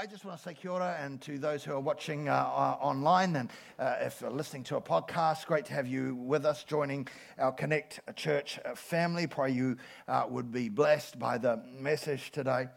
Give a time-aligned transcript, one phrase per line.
[0.00, 2.78] I just want to say kia ora, and to those who are watching uh, uh,
[2.80, 7.06] online and uh, if listening to a podcast, great to have you with us joining
[7.38, 9.26] our Connect Church family.
[9.26, 9.76] Pray you
[10.08, 12.68] uh, would be blessed by the message today.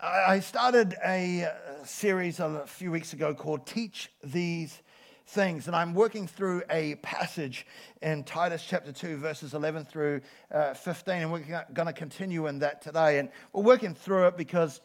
[0.00, 4.80] I started a uh, series a few weeks ago called Teach These
[5.26, 7.66] Things, and I'm working through a passage
[8.00, 12.60] in Titus chapter 2, verses 11 through uh, 15, and we're going to continue in
[12.60, 13.18] that today.
[13.18, 14.80] And we're working through it because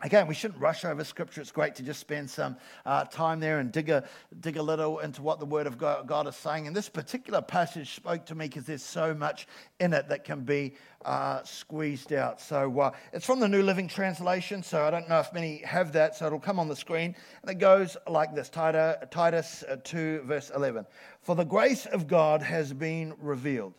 [0.00, 1.40] Again, we shouldn't rush over scripture.
[1.40, 2.56] It's great to just spend some
[2.86, 4.04] uh, time there and dig a,
[4.38, 6.68] dig a little into what the Word of God, God is saying.
[6.68, 9.48] And this particular passage spoke to me because there's so much
[9.80, 12.40] in it that can be uh, squeezed out.
[12.40, 15.92] So uh, it's from the New Living Translation, so I don't know if many have
[15.94, 17.16] that, so it'll come on the screen.
[17.42, 20.86] And it goes like this Titus uh, 2, verse 11.
[21.22, 23.74] For the grace of God has been revealed,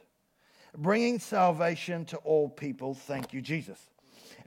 [0.78, 2.94] bringing salvation to all people.
[2.94, 3.89] Thank you, Jesus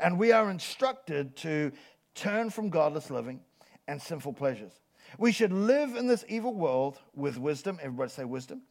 [0.02, 1.72] and we are instructed to
[2.14, 3.40] turn from godless living
[3.88, 4.72] and sinful pleasures.
[5.18, 7.78] We should live in this evil world with wisdom.
[7.80, 8.62] Everybody say wisdom.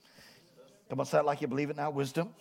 [0.89, 2.33] Come on, say it like you believe it now wisdom.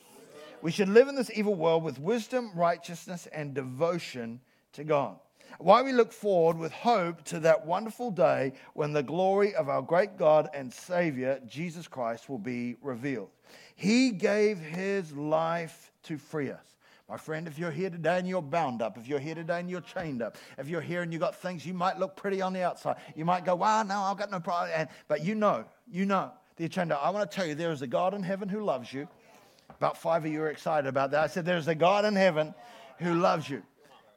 [0.62, 4.40] We should live in this evil world with wisdom, righteousness, and devotion
[4.72, 5.18] to God.
[5.58, 9.82] Why we look forward with hope to that wonderful day when the glory of our
[9.82, 13.30] great God and Savior, Jesus Christ, will be revealed.
[13.74, 16.76] He gave his life to free us.
[17.10, 19.68] My friend, if you're here today and you're bound up, if you're here today and
[19.68, 22.52] you're chained up, if you're here and you've got things, you might look pretty on
[22.52, 22.98] the outside.
[23.16, 24.70] You might go, wow, no, I've got no problem.
[24.72, 27.04] And, but you know, you know, the chained up.
[27.04, 29.08] I want to tell you, there is a God in heaven who loves you.
[29.70, 31.24] About five of you are excited about that.
[31.24, 32.54] I said, there's a God in heaven
[32.98, 33.64] who loves you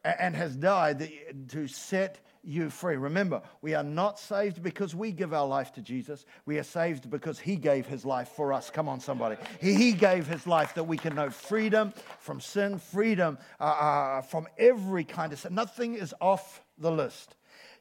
[0.04, 1.10] and has died
[1.50, 2.98] to set you free.
[2.98, 6.26] Remember, we are not saved because we give our life to Jesus.
[6.46, 8.70] We are saved because He gave His life for us.
[8.70, 9.38] Come on, somebody.
[9.62, 14.48] He gave His life that we can know freedom from sin, freedom uh, uh, from
[14.58, 15.56] every kind of sin.
[15.56, 17.36] Nothing is off the list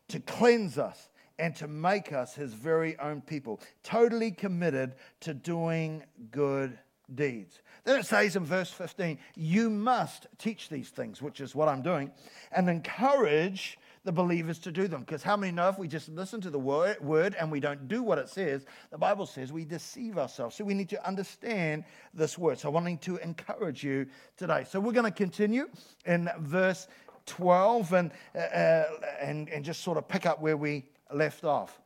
[0.09, 6.05] to cleanse us and to make us His very own people, totally committed to doing
[6.31, 6.79] good
[7.13, 7.61] deeds.
[7.85, 11.83] Then it says in verse 15, you must teach these things, which is what I'm
[11.83, 12.13] doing,
[12.53, 15.01] and encourage the believers to do them.
[15.01, 17.87] Because how many know if we just listen to the word, word and we don't
[17.89, 20.57] do what it says, the Bible says we deceive ourselves.
[20.57, 22.59] So we need to understand this word.
[22.59, 24.65] So I'm wanting to encourage you today.
[24.69, 25.69] So we're going to continue
[26.05, 26.89] in verse
[27.27, 28.85] 12 and, uh, uh,
[29.21, 31.81] and, and just sort of pick up where we left off.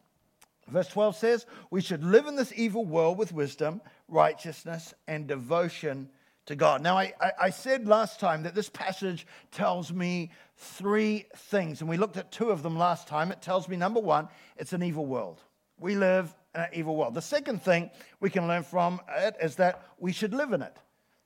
[0.68, 6.08] Verse 12 says, We should live in this evil world with wisdom, righteousness, and devotion
[6.46, 6.80] to God.
[6.80, 11.96] Now, I, I, said last time that this passage tells me three things, and we
[11.96, 13.32] looked at two of them last time.
[13.32, 15.42] It tells me, number one, it's an evil world.
[15.78, 17.14] We live in an evil world.
[17.14, 17.90] The second thing
[18.20, 20.76] we can learn from it is that we should live in it.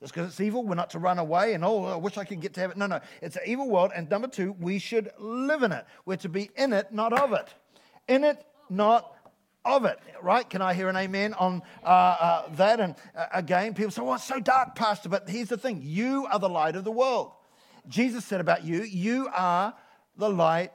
[0.01, 2.41] Just because it's evil, we're not to run away and, oh, I wish I could
[2.41, 2.79] get to heaven.
[2.79, 2.99] No, no.
[3.21, 3.91] It's an evil world.
[3.95, 5.85] And number two, we should live in it.
[6.05, 7.53] We're to be in it, not of it.
[8.07, 9.15] In it, not
[9.65, 10.49] of it, right?
[10.49, 12.79] Can I hear an amen on uh, uh, that?
[12.79, 15.09] And uh, again, people say, well, it's so dark, Pastor.
[15.09, 17.31] But here's the thing you are the light of the world.
[17.87, 19.73] Jesus said about you, you are
[20.17, 20.71] the light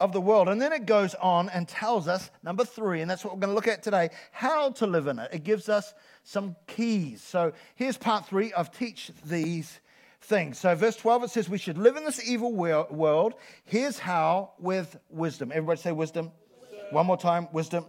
[0.00, 0.48] of the world.
[0.48, 3.50] And then it goes on and tells us, number three, and that's what we're going
[3.50, 5.30] to look at today, how to live in it.
[5.32, 7.22] It gives us some keys.
[7.22, 9.80] So here's part three of Teach These
[10.22, 10.58] Things.
[10.58, 13.34] So, verse 12, it says, We should live in this evil world.
[13.64, 15.52] Here's how with wisdom.
[15.52, 16.32] Everybody say wisdom.
[16.60, 16.86] wisdom.
[16.90, 17.84] One more time, wisdom.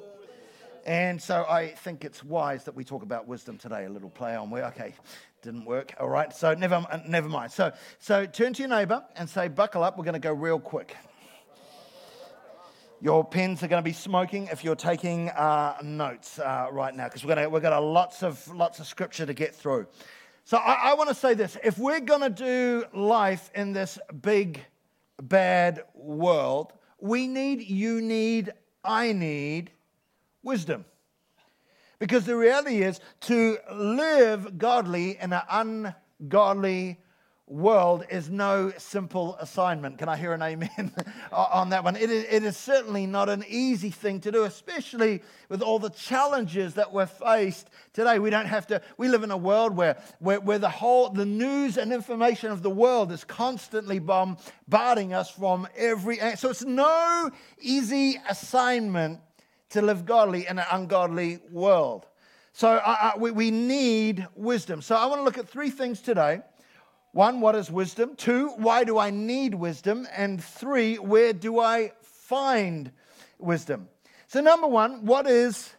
[0.88, 4.38] And so I think it's wise that we talk about wisdom today, a little play
[4.38, 4.96] on where, okay,
[5.42, 5.94] didn't work.
[6.00, 7.52] All right, so never, never mind.
[7.52, 10.62] So, so turn to your neighbor and say, buckle up, we're going to go real
[10.62, 10.96] quick.
[13.02, 17.04] Your pens are going to be smoking if you're taking uh, notes uh, right now,
[17.04, 19.86] because we're going to we've got a lots of lots of scripture to get through.
[20.46, 24.00] So I, I want to say this: if we're going to do life in this
[24.22, 24.66] big,
[25.22, 28.52] bad world, we need, you need,
[28.84, 29.70] I need
[30.48, 30.86] wisdom.
[32.00, 37.00] Because the reality is to live godly in an ungodly
[37.50, 39.98] world is no simple assignment.
[39.98, 40.92] Can I hear an amen
[41.32, 41.96] on that one?
[41.96, 45.90] It is, it is, certainly not an easy thing to do, especially with all the
[45.90, 48.20] challenges that we're faced today.
[48.20, 51.26] We don't have to, we live in a world where, where, where the whole, the
[51.26, 57.32] news and information of the world is constantly bombarding us from every, so it's no
[57.62, 59.22] easy assignment
[59.70, 62.06] to live godly in an ungodly world.
[62.54, 64.82] So uh, uh, we, we need wisdom.
[64.82, 66.42] So I want to look at three things today.
[67.12, 68.16] One, what is wisdom?
[68.16, 70.08] Two, why do I need wisdom?
[70.16, 72.92] And three, where do I find
[73.40, 73.90] wisdom?
[74.28, 75.74] So, number one, what is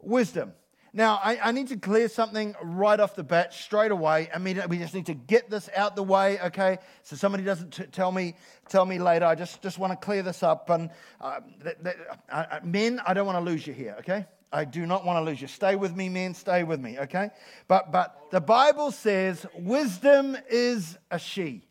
[0.00, 0.52] wisdom?
[0.92, 4.28] Now, I, I, need to clear something right off the bat, straight away.
[4.34, 6.78] I mean, we just need to get this out the way, okay?
[7.04, 8.34] So somebody doesn't t- tell me
[8.68, 9.24] tell me later.
[9.24, 10.68] I just, just want to clear this up.
[10.70, 10.90] And
[11.20, 11.96] uh, th- th-
[12.30, 14.26] uh, men, I don't want to lose you here, okay?
[14.52, 15.46] I do not want to lose you.
[15.46, 16.34] Stay with me, men.
[16.34, 17.30] Stay with me, okay?
[17.68, 21.62] But but the Bible says wisdom is a she.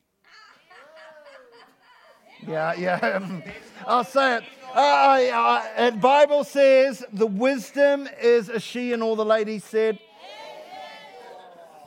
[2.47, 3.41] Yeah, yeah.
[3.87, 4.43] I'll say it.
[4.75, 9.99] Uh, uh, uh, Bible says the wisdom is a she, and all the ladies said.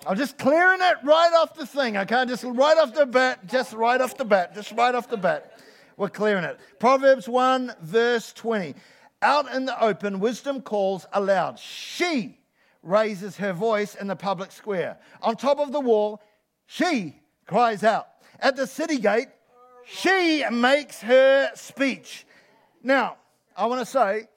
[0.05, 2.25] I'm just clearing it right off the thing, okay?
[2.27, 5.61] Just right off the bat, just right off the bat, just right off the bat.
[5.97, 6.59] We're clearing it.
[6.81, 8.75] Proverbs 1, verse 20.
[9.23, 11.57] Out in the open, wisdom calls aloud.
[11.61, 12.41] She
[12.83, 14.99] raises her voice in the public square.
[15.23, 16.21] On top of the wall,
[16.67, 18.09] she cries out.
[18.41, 19.29] At the city gate,
[19.87, 22.27] she makes her speech.
[22.83, 23.17] Now,
[23.57, 24.29] I want to say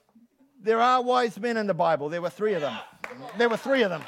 [0.62, 2.10] there are wise men in the Bible.
[2.10, 2.78] There were three of them.
[3.38, 4.04] There were three of them.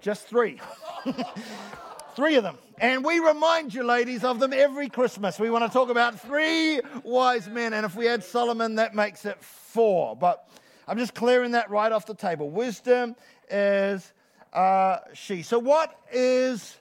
[0.00, 0.60] Just three.
[2.16, 2.58] three of them.
[2.78, 5.38] And we remind you, ladies, of them every Christmas.
[5.38, 7.72] We want to talk about three wise men.
[7.72, 10.16] And if we add Solomon, that makes it four.
[10.16, 10.48] But
[10.88, 12.50] I'm just clearing that right off the table.
[12.50, 13.14] Wisdom
[13.48, 14.12] is
[14.52, 15.42] uh, she.
[15.42, 16.76] So, what is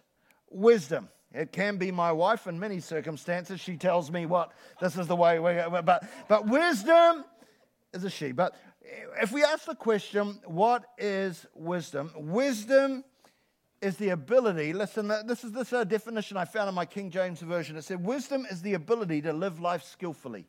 [0.49, 1.09] wisdom?
[1.33, 3.59] It can be my wife in many circumstances.
[3.61, 4.51] She tells me what
[4.81, 5.81] this is the way we go.
[5.81, 7.23] But, but wisdom
[7.93, 8.31] is a she.
[8.31, 8.55] But
[9.21, 12.11] if we ask the question, what is wisdom?
[12.15, 13.05] Wisdom
[13.81, 17.75] is the ability, listen, this is this definition I found in my King James Version.
[17.75, 20.45] It said, Wisdom is the ability to live life skillfully.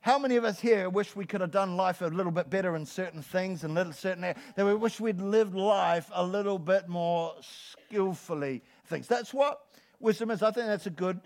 [0.00, 2.76] How many of us here wish we could have done life a little bit better
[2.76, 6.88] in certain things and little certain that we wish we'd lived life a little bit
[6.88, 8.62] more skillfully?
[8.86, 9.06] Things.
[9.06, 9.63] That's what
[10.04, 10.42] wisdom is.
[10.42, 11.20] I think that's a good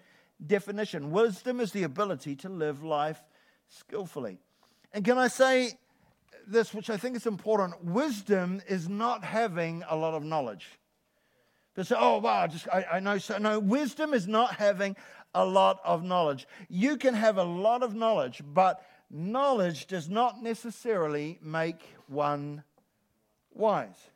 [0.47, 1.11] definition.
[1.11, 3.21] Wisdom is the ability to live life
[3.69, 4.39] skillfully.
[4.93, 5.73] And can I say
[6.47, 7.85] this, which I think is important?
[7.85, 10.67] Wisdom is not having a lot of knowledge.
[11.75, 13.39] They say, oh, wow, just, I, I know so.
[13.39, 14.97] No, wisdom is not having
[15.35, 16.49] a lot of knowledge.
[16.69, 22.65] You can have a lot of knowledge, but knowledge does not necessarily make one
[23.53, 24.11] wise.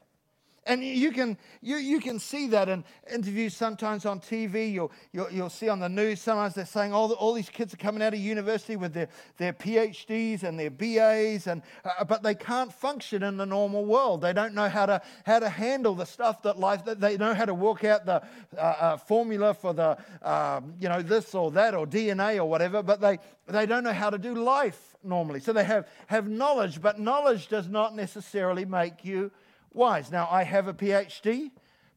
[0.64, 4.72] And you can, you, you can see that in interviews sometimes on TV.
[4.72, 7.74] You'll, you'll, you'll see on the news, sometimes they're saying all, the, all these kids
[7.74, 12.22] are coming out of university with their, their PhDs and their BAs, and, uh, but
[12.22, 14.20] they can't function in the normal world.
[14.20, 17.34] They don't know how to, how to handle the stuff that life, that they know
[17.34, 18.22] how to work out the
[18.56, 22.84] uh, uh, formula for the, um, you know, this or that or DNA or whatever,
[22.84, 23.18] but they,
[23.48, 25.40] they don't know how to do life normally.
[25.40, 29.32] So they have, have knowledge, but knowledge does not necessarily make you
[29.74, 30.10] wise.
[30.10, 31.50] Now, I have a PhD,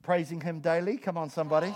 [0.04, 0.98] praising him daily.
[0.98, 1.74] Come on, somebody.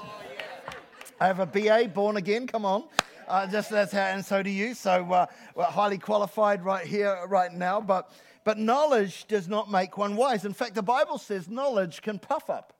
[1.19, 2.47] I have a BA, born again.
[2.47, 2.85] Come on.
[3.27, 4.73] Uh, just that's how, and so do you.
[4.73, 7.79] So uh, we're highly qualified right here, right now.
[7.79, 8.11] But,
[8.43, 10.45] but knowledge does not make one wise.
[10.45, 12.73] In fact, the Bible says knowledge can puff up.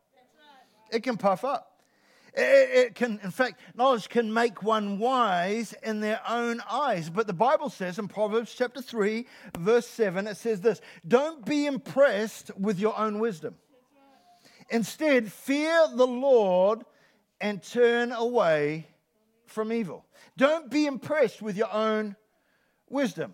[0.91, 1.78] It can puff up.
[2.33, 7.09] It, can, in fact, knowledge can make one wise in their own eyes.
[7.09, 9.25] But the Bible says in Proverbs chapter 3,
[9.57, 13.55] verse 7, it says this Don't be impressed with your own wisdom.
[14.69, 16.83] Instead, fear the Lord
[17.41, 18.87] and turn away
[19.45, 20.05] from evil.
[20.37, 22.15] Don't be impressed with your own
[22.87, 23.33] wisdom.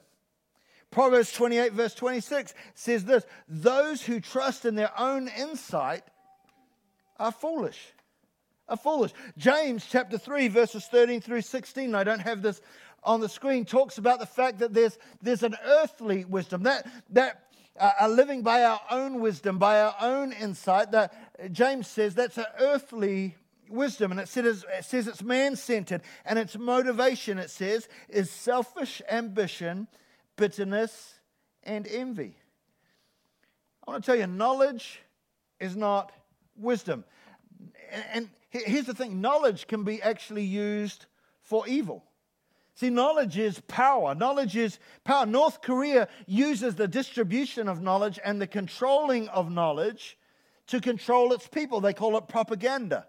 [0.91, 6.03] Proverbs 28, verse 26 says this Those who trust in their own insight
[7.19, 7.93] are foolish
[8.67, 9.11] are foolish.
[9.37, 12.61] James chapter 3, verses 13 through 16, I don't have this
[13.03, 17.43] on the screen, talks about the fact that there's, there's an earthly wisdom, that, that
[17.79, 21.13] uh, are living by our own wisdom, by our own insight, that
[21.51, 23.35] James says that's an earthly
[23.69, 24.11] wisdom.
[24.11, 29.01] And it says, it says it's man centered, and its motivation, it says, is selfish
[29.09, 29.87] ambition,
[30.35, 31.19] bitterness,
[31.63, 32.35] and envy.
[33.87, 35.01] I want to tell you, knowledge
[35.59, 36.11] is not
[36.57, 37.03] wisdom.
[37.91, 38.29] And, and
[38.63, 41.05] Here's the thing knowledge can be actually used
[41.41, 42.03] for evil.
[42.75, 44.13] See, knowledge is power.
[44.15, 45.25] Knowledge is power.
[45.25, 50.17] North Korea uses the distribution of knowledge and the controlling of knowledge
[50.67, 51.79] to control its people.
[51.79, 53.07] They call it propaganda.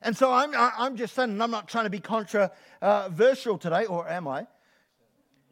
[0.00, 4.28] And so I'm, I'm just saying, I'm not trying to be controversial today, or am
[4.28, 4.46] I?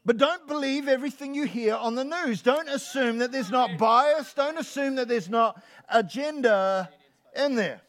[0.05, 2.43] But don't believe everything you hear on the news.
[2.43, 4.35] Don't assume that there's not bias.
[4.35, 6.91] Don't assume that there's not agenda
[7.37, 7.81] in there.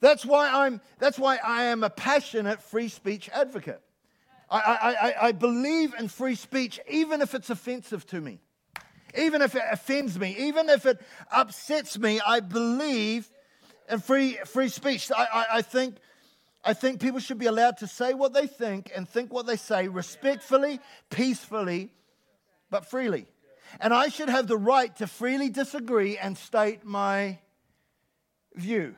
[0.00, 3.80] That's why, I'm, that's why I am a passionate free speech advocate.
[4.48, 8.38] I, I, I, believe in free speech, even if it's offensive to me,
[9.18, 11.00] even if it offends me, even if it
[11.32, 12.20] upsets me.
[12.24, 13.28] I believe
[13.90, 15.10] in free, free speech.
[15.10, 15.96] I, I, I, think,
[16.64, 19.56] I think people should be allowed to say what they think and think what they
[19.56, 20.78] say respectfully,
[21.10, 21.90] peacefully,
[22.70, 23.26] but freely.
[23.80, 27.40] And I should have the right to freely disagree and state my
[28.54, 28.94] view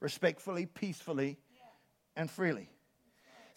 [0.00, 1.38] respectfully, peacefully,
[2.16, 2.70] and freely.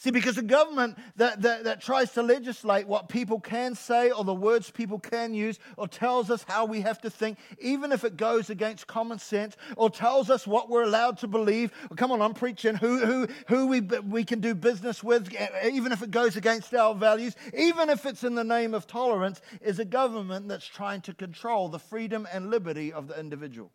[0.03, 4.25] See, because a government that, that, that, tries to legislate what people can say or
[4.25, 8.03] the words people can use or tells us how we have to think, even if
[8.03, 12.21] it goes against common sense or tells us what we're allowed to believe, come on,
[12.21, 15.33] I'm preaching, who, who, who we, we can do business with,
[15.63, 19.39] even if it goes against our values, even if it's in the name of tolerance,
[19.61, 23.71] is a government that's trying to control the freedom and liberty of the individual.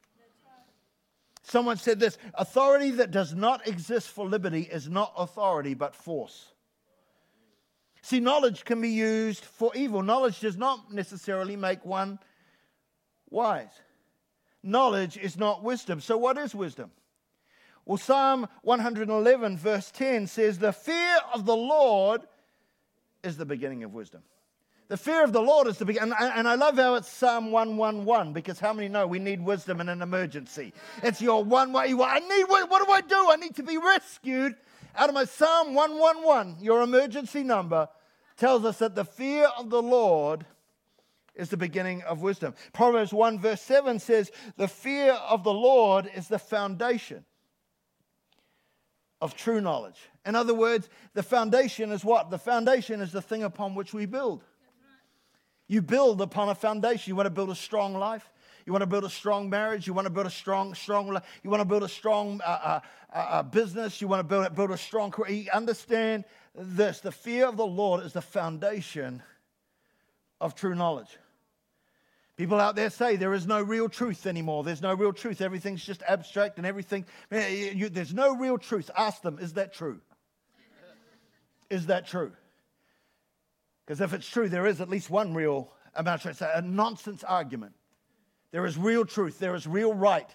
[1.49, 6.53] Someone said this authority that does not exist for liberty is not authority but force.
[8.03, 10.03] See, knowledge can be used for evil.
[10.03, 12.19] Knowledge does not necessarily make one
[13.31, 13.73] wise.
[14.63, 16.03] Knowledge is not wisdom.
[16.03, 16.91] So, what is wisdom?
[17.87, 22.23] Well, Psalm 111, verse 10 says, The fear of the Lord
[23.25, 24.21] is the beginning of wisdom.
[24.89, 26.15] The fear of the Lord is the beginning.
[26.19, 29.83] And, and I love how it's Psalm 111 because how many know we need wisdom
[29.83, 30.73] in an emergency?
[31.03, 31.93] It's your one way.
[31.93, 33.31] I need, what, what do I do?
[33.31, 34.57] I need to be rescued
[34.97, 36.57] out of my Psalm 111.
[36.61, 37.87] Your emergency number
[38.39, 40.47] tells us that the fear of the Lord
[41.35, 42.55] is the beginning of wisdom.
[42.73, 47.27] Proverbs 1 verse 7 says, The fear of the Lord is the foundation
[49.21, 49.99] of true knowledge.
[50.25, 52.31] In other words, the foundation is what?
[52.31, 54.45] The foundation is the thing upon which we build.
[55.69, 57.11] You build upon a foundation.
[57.11, 58.33] You want to build a strong life.
[58.65, 59.87] You want to build a strong marriage.
[59.87, 61.19] You want to build a strong, strong.
[61.43, 62.81] You want to build a strong uh, uh,
[63.15, 64.01] uh, uh, business.
[64.01, 65.47] You want to build build a strong career.
[65.53, 69.23] Understand this: the fear of the Lord is the foundation
[70.41, 71.17] of true knowledge.
[72.37, 74.65] People out there say there is no real truth anymore.
[74.65, 75.41] There's no real truth.
[75.41, 77.05] Everything's just abstract and everything.
[77.31, 78.91] You, there's no real truth.
[78.97, 80.01] Ask them: Is that true?
[81.69, 82.33] Is that true?
[83.89, 86.51] Because if it's true, there is at least one real, I'm not trying to say
[86.55, 87.73] a nonsense argument.
[88.51, 90.29] There is real truth, there is real right.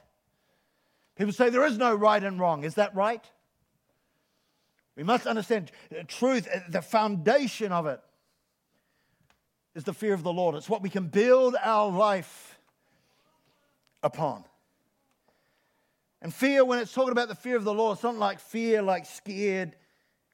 [1.15, 2.63] People say there is no right and wrong.
[2.63, 3.23] Is that right?
[4.95, 5.71] We must understand
[6.07, 7.99] truth, uh, the foundation of it
[9.75, 10.55] is the fear of the Lord.
[10.55, 12.57] It's what we can build our life
[14.01, 14.45] upon.
[16.23, 18.81] And fear, when it's talking about the fear of the Lord, it's not like fear
[18.81, 19.75] like scared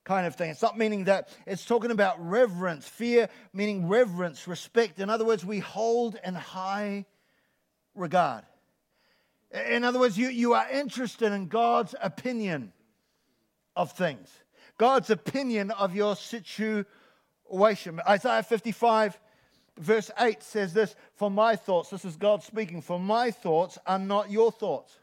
[0.03, 0.49] kind of thing.
[0.49, 1.29] It's not meaning that.
[1.45, 2.87] It's talking about reverence.
[2.87, 4.99] Fear meaning reverence, respect.
[4.99, 7.05] In other words, we hold in high
[7.95, 8.43] regard.
[9.51, 12.71] In other words, you, you are interested in God's opinion
[13.75, 14.29] of things,
[14.77, 17.99] God's opinion of your situation.
[18.07, 19.19] Isaiah 55,
[19.77, 23.99] verse 8 says this For my thoughts, this is God speaking, for my thoughts are
[23.99, 24.97] not your thoughts.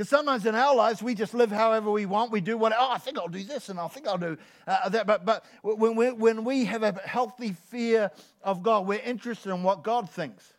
[0.00, 2.32] Because sometimes in our lives, we just live however we want.
[2.32, 4.88] We do what, oh, I think I'll do this and I think I'll do uh,
[4.88, 5.06] that.
[5.06, 8.10] But, but when, we, when we have a healthy fear
[8.42, 10.54] of God, we're interested in what God thinks.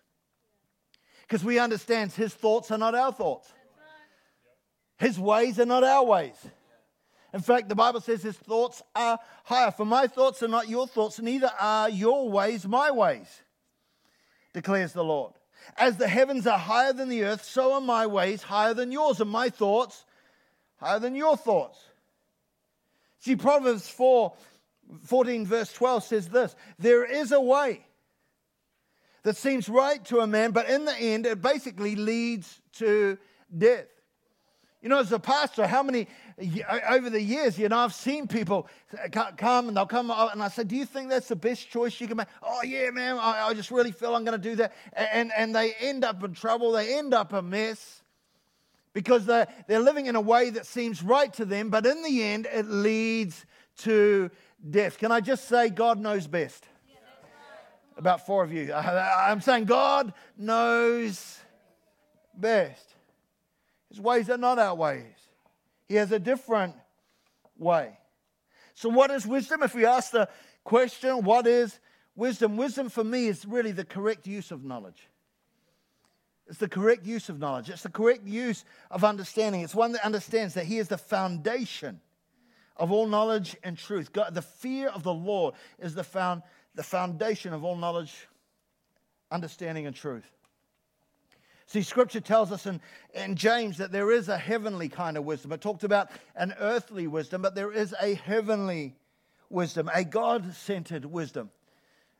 [1.24, 3.52] Because we understand His thoughts are not our thoughts,
[5.00, 6.36] His ways are not our ways.
[7.34, 9.72] In fact, the Bible says His thoughts are higher.
[9.72, 13.42] For my thoughts are not your thoughts, neither are your ways my ways,
[14.54, 15.34] declares the Lord.
[15.78, 19.20] As the heavens are higher than the earth, so are my ways higher than yours,
[19.20, 20.06] and my thoughts
[20.78, 21.80] higher than your thoughts.
[23.20, 24.34] See, Proverbs 4
[25.06, 27.86] 14, verse 12 says this There is a way
[29.24, 33.18] that seems right to a man, but in the end, it basically leads to
[33.56, 33.86] death.
[34.82, 36.08] You know, as a pastor, how many,
[36.90, 38.68] over the years, you know, I've seen people
[39.38, 42.08] come and they'll come and I say, Do you think that's the best choice you
[42.08, 42.28] can make?
[42.42, 44.74] Oh, yeah, man, I, I just really feel I'm going to do that.
[44.94, 48.02] And, and they end up in trouble, they end up a mess
[48.94, 52.24] because they're, they're living in a way that seems right to them, but in the
[52.24, 53.46] end, it leads
[53.78, 54.32] to
[54.68, 54.98] death.
[54.98, 56.66] Can I just say, God knows best?
[57.98, 58.74] About four of you.
[58.74, 61.38] I'm saying God knows
[62.34, 62.91] best.
[63.92, 65.04] His ways are not our ways.
[65.86, 66.76] He has a different
[67.58, 67.98] way.
[68.74, 69.64] So, what is wisdom?
[69.64, 70.30] If we ask the
[70.64, 71.78] question, what is
[72.16, 72.56] wisdom?
[72.56, 75.10] Wisdom for me is really the correct use of knowledge.
[76.48, 77.70] It's the correct use of knowledge.
[77.70, 79.60] It's the correct use of understanding.
[79.60, 82.00] It's one that understands that He is the foundation
[82.78, 84.14] of all knowledge and truth.
[84.14, 86.44] God, the fear of the Lord is the, found,
[86.76, 88.30] the foundation of all knowledge,
[89.30, 90.32] understanding, and truth.
[91.72, 92.82] See, scripture tells us in,
[93.14, 95.54] in James that there is a heavenly kind of wisdom.
[95.54, 98.98] It talked about an earthly wisdom, but there is a heavenly
[99.50, 101.50] wisdom, a God centered wisdom.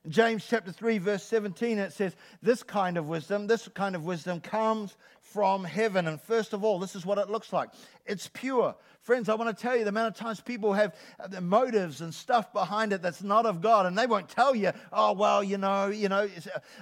[0.10, 4.40] James chapter 3, verse 17, it says, This kind of wisdom, this kind of wisdom
[4.40, 6.08] comes from heaven.
[6.08, 7.70] And first of all, this is what it looks like
[8.08, 8.76] it's pure.
[9.02, 10.96] Friends, I want to tell you the amount of times people have
[11.30, 14.72] the motives and stuff behind it that's not of God, and they won't tell you,
[14.92, 16.28] oh, well, you know, you know,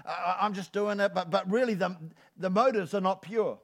[0.05, 1.13] uh, I'm just doing it.
[1.13, 1.95] But, but really, the,
[2.37, 3.59] the motives are not pure.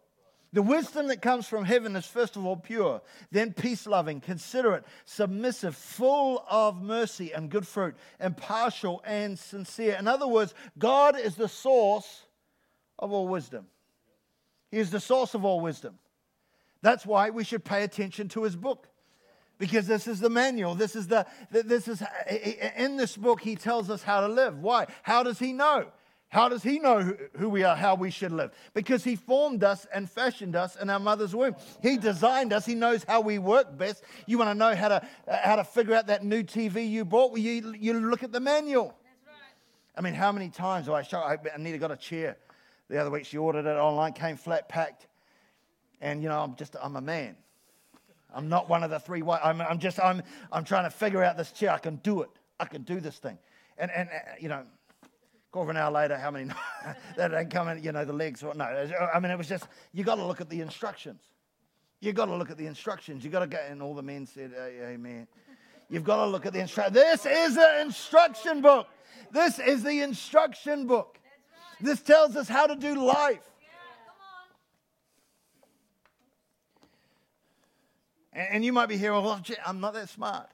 [0.55, 4.85] The wisdom that comes from heaven is first of all pure, then peace loving, considerate,
[5.03, 9.97] submissive, full of mercy and good fruit, impartial and sincere.
[9.99, 12.23] In other words, God is the source
[12.97, 13.67] of all wisdom.
[14.71, 15.99] He is the source of all wisdom.
[16.81, 18.87] That's why we should pay attention to his book.
[19.57, 20.73] Because this is the manual.
[20.73, 22.01] This is the this is
[22.77, 24.57] in this book he tells us how to live.
[24.59, 24.87] Why?
[25.03, 25.87] How does he know?
[26.29, 28.51] How does he know who we are, how we should live?
[28.73, 31.55] Because he formed us and fashioned us in our mother's womb.
[31.81, 32.65] He designed us.
[32.65, 34.03] He knows how we work best.
[34.25, 37.31] You want to know how to, how to figure out that new TV you bought?
[37.31, 38.87] Well, you, you look at the manual.
[38.87, 39.35] Right.
[39.95, 41.19] I mean, how many times do I show?
[41.19, 42.37] I, Anita got a chair
[42.89, 43.25] the other week.
[43.25, 45.07] She ordered it online, came flat packed.
[46.01, 47.37] And, you know, I'm just, I'm a man.
[48.33, 49.39] I'm not one of the three white.
[49.43, 51.71] I'm, I'm just, I'm, I'm trying to figure out this chair.
[51.71, 52.29] I can do it.
[52.59, 53.37] I can do this thing.
[53.77, 54.63] And, and uh, you know,
[55.55, 56.51] quarter of an hour later, how many
[57.15, 58.43] that ain't coming, you know, the legs.
[58.43, 61.21] Or, no, I mean, it was just, you got to look at the instructions.
[62.01, 63.23] you got to look at the instructions.
[63.23, 65.27] you got to get, and all the men said, Amen.
[65.89, 66.93] You've got to look at the instruction.
[66.93, 68.87] This is the instruction book.
[69.31, 71.19] This is the instruction book.
[71.79, 73.49] This tells us how to do life.
[78.33, 80.49] And you might be here, well, I'm not that smart.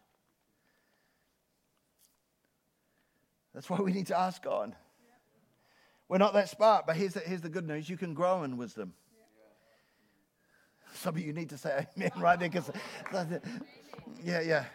[3.56, 4.76] That's why we need to ask God.
[6.12, 8.58] We're not that smart, but here's the, here's the good news you can grow in
[8.58, 8.92] wisdom.
[10.96, 12.70] Some of you need to say amen right there because,
[14.22, 14.66] yeah, yeah.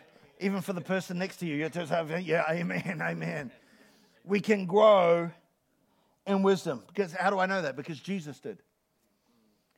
[0.40, 3.50] Even for the person next to you, you have to say, yeah, amen, amen.
[4.24, 5.30] We can grow
[6.26, 6.82] in wisdom.
[6.86, 7.76] Because how do I know that?
[7.76, 8.62] Because Jesus did.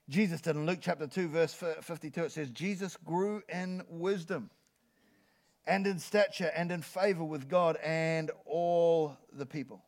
[0.08, 4.48] Jesus did in Luke chapter 2, verse 52, it says, Jesus grew in wisdom
[5.66, 9.82] and in stature and in favor with God and all the people.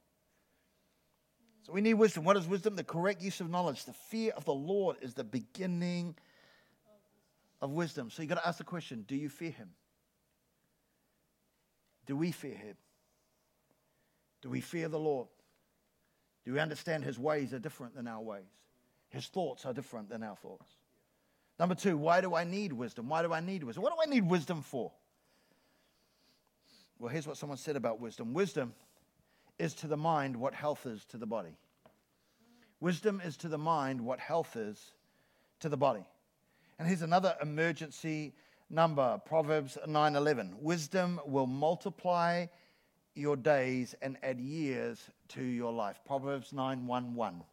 [1.63, 2.25] So we need wisdom.
[2.25, 2.77] What is wisdom?
[2.77, 3.85] The correct use of knowledge.
[3.85, 6.15] The fear of the Lord is the beginning
[7.61, 8.11] of wisdom.
[8.11, 9.71] So you've got to ask the question do you fear him?
[12.07, 12.77] Do we fear him?
[14.43, 15.29] Do we fear the Lord?
[16.45, 18.45] Do we understand his ways are different than our ways?
[19.11, 20.71] His thoughts are different than our thoughts.
[21.59, 23.09] Number two, why do I need wisdom?
[23.09, 23.83] Why do I need wisdom?
[23.83, 24.93] What do I need wisdom for?
[26.99, 28.73] Well, here's what someone said about wisdom wisdom
[29.61, 31.57] is to the mind what health is to the body.
[32.81, 34.95] Wisdom is to the mind what health is
[35.61, 36.05] to the body.
[36.79, 38.33] And here's another emergency
[38.71, 40.55] number, Proverbs 9:11.
[40.61, 42.47] Wisdom will multiply
[43.15, 46.01] your days and add years to your life.
[46.07, 47.45] Proverbs 9:11.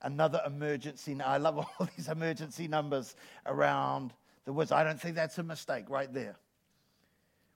[0.00, 1.20] Another emergency.
[1.20, 4.14] I love all these emergency numbers around
[4.46, 4.72] the words.
[4.72, 6.36] I don't think that's a mistake right there.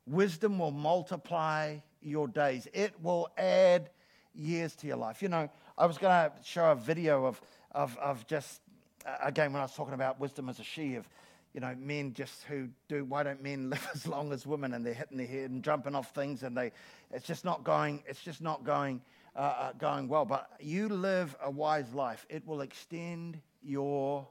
[0.06, 2.68] Wisdom will multiply your days.
[2.72, 3.90] It will add
[4.34, 5.22] years to your life.
[5.22, 7.40] You know, I was going to show a video of,
[7.72, 8.60] of, of just,
[9.06, 11.08] uh, again, when I was talking about wisdom as a she, of,
[11.52, 14.84] you know, men just who do, why don't men live as long as women and
[14.84, 16.72] they're hitting their head and jumping off things and they,
[17.12, 19.00] it's just not going, it's just not going,
[19.36, 20.24] uh, uh, going well.
[20.24, 22.26] But you live a wise life.
[22.28, 24.26] It will extend your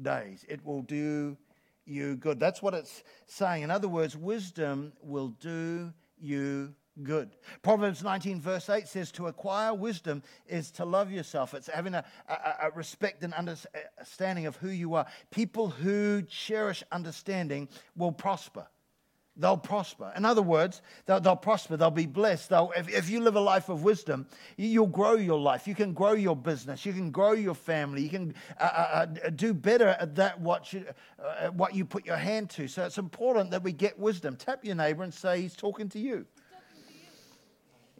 [0.00, 0.44] days.
[0.48, 1.36] It will do
[1.84, 2.38] you good.
[2.38, 3.62] That's what it's saying.
[3.62, 7.30] In other words, wisdom will do you good.
[7.62, 11.54] Proverbs 19, verse 8 says, To acquire wisdom is to love yourself.
[11.54, 15.06] It's having a, a, a, respect and understanding of who you are.
[15.30, 18.66] People who cherish understanding will prosper.
[19.40, 20.12] They'll prosper.
[20.16, 21.76] In other words, they'll, they'll prosper.
[21.76, 22.48] They'll be blessed.
[22.48, 25.68] They'll, if, if you live a life of wisdom, you'll grow your life.
[25.68, 26.84] You can grow your business.
[26.84, 28.02] You can grow your family.
[28.02, 30.84] You can uh, uh, uh do better at that what you,
[31.24, 32.66] uh, what you put your hand to.
[32.66, 34.34] So it's important that we get wisdom.
[34.34, 36.26] Tap your neighbor and say, He's talking to you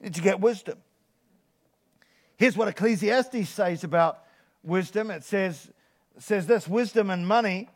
[0.02, 0.78] to get wisdom.
[2.37, 4.24] Here's what Ecclesiastes says about
[4.62, 5.70] wisdom it says,
[6.18, 7.68] says this wisdom and money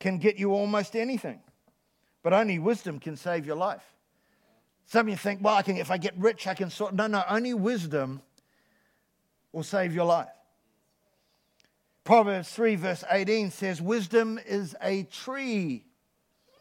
[0.00, 1.40] can get you almost anything,
[2.22, 3.82] but only wisdom can save your life.
[4.86, 6.92] Some of you think, well, I can, if I get rich, I can sort.
[6.92, 8.20] No, no, only wisdom
[9.52, 10.28] will save your life.
[12.04, 15.86] Proverbs 3, verse 18 says, Wisdom is a tree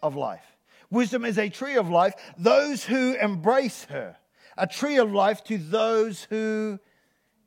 [0.01, 0.45] of life.
[0.89, 2.13] Wisdom is a tree of life.
[2.37, 4.15] Those who embrace her
[4.57, 6.79] a tree of life to those who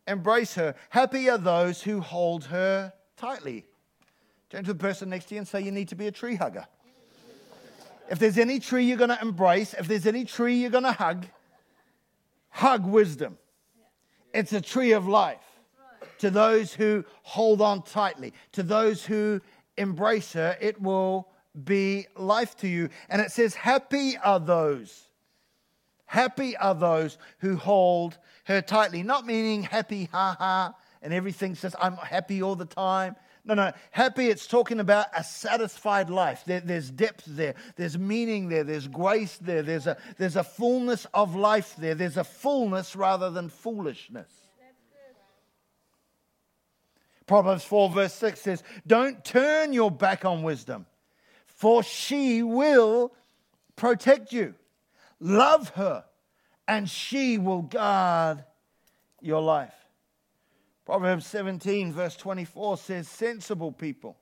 [0.07, 0.75] embrace her.
[0.91, 3.65] Happy are those who hold her tightly.
[4.51, 6.37] Turn to the person next to you and say, You need to be a tree
[6.37, 6.67] hugger.
[8.09, 10.93] If there's any tree you're going to embrace, if there's any tree you're going to
[10.93, 11.27] hug,
[12.51, 13.39] hug wisdom.
[14.33, 15.43] It's a tree of life
[16.19, 19.41] to those who hold on tightly, to those who
[19.77, 20.57] embrace her.
[20.61, 21.29] It will
[21.65, 22.91] be life to you.
[23.09, 25.06] And it says, Happy are those.
[26.07, 29.03] Happy are those who hold her tightly.
[29.03, 33.17] Not meaning happy, ha ha, and everything says, I'm happy all the time.
[33.45, 33.73] No, no.
[33.93, 36.43] Happy, it's talking about a satisfied life.
[36.47, 37.55] There, there's depth there.
[37.77, 38.65] There's meaning there.
[38.65, 39.63] There's grace there.
[39.63, 41.95] There's a, there's a fullness of life there.
[41.95, 44.29] There's a fullness rather than foolishness.
[47.27, 50.87] Proverbs 4, verse 6 says, Don't turn your back on wisdom,
[51.47, 53.13] for she will
[53.75, 54.55] protect you.
[55.21, 56.05] Love her,
[56.69, 58.45] and she will guard
[59.21, 59.75] your life.
[60.85, 64.17] Proverbs 17, verse 24 says, Sensible people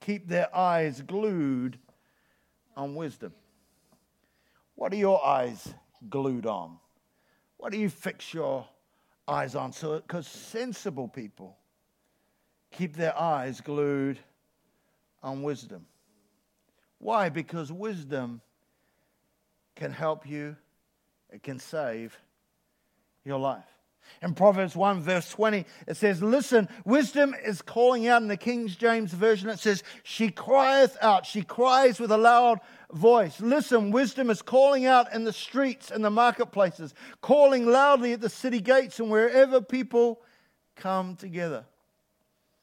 [0.00, 1.78] keep their eyes glued
[2.76, 3.32] on wisdom.
[4.74, 5.74] What are your eyes
[6.10, 6.78] glued on?
[7.56, 8.66] What do you fix your
[9.26, 9.72] eyes on?
[9.72, 11.56] So, because sensible people
[12.70, 14.18] keep their eyes glued
[15.22, 15.86] on wisdom.
[16.98, 17.28] Why?
[17.28, 18.40] Because wisdom
[19.76, 20.56] can help you,
[21.30, 22.18] it can save
[23.24, 23.64] your life.
[24.22, 28.68] In Proverbs 1, verse 20, it says, Listen, wisdom is calling out in the King
[28.68, 29.48] James Version.
[29.48, 31.26] It says, She crieth out.
[31.26, 32.60] She cries with a loud
[32.92, 33.40] voice.
[33.40, 38.30] Listen, wisdom is calling out in the streets and the marketplaces, calling loudly at the
[38.30, 40.22] city gates and wherever people
[40.76, 41.64] come together.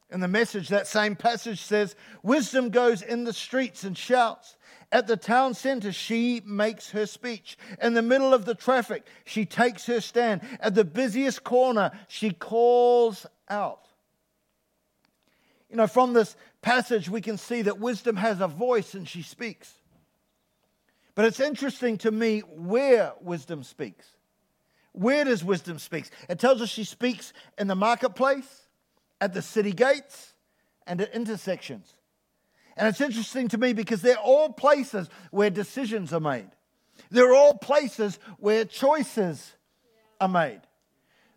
[0.09, 4.57] In the message, that same passage says, Wisdom goes in the streets and shouts.
[4.93, 7.57] At the town center, she makes her speech.
[7.81, 10.41] In the middle of the traffic, she takes her stand.
[10.59, 13.87] At the busiest corner, she calls out.
[15.71, 19.23] You know, from this passage, we can see that wisdom has a voice and she
[19.23, 19.73] speaks.
[21.15, 24.05] But it's interesting to me where wisdom speaks.
[24.91, 26.05] Where does wisdom speak?
[26.29, 28.67] It tells us she speaks in the marketplace,
[29.19, 30.33] at the city gates,
[30.85, 31.95] and at intersections.
[32.75, 36.49] And it's interesting to me because they're all places where decisions are made.
[37.09, 39.53] They're all places where choices
[40.19, 40.61] are made.